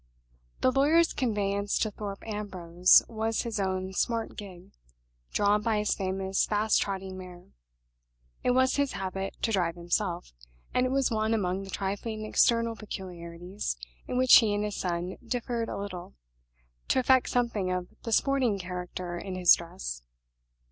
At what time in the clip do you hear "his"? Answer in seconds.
3.43-3.59, 5.77-5.93, 8.77-8.93, 14.63-14.77, 19.35-19.53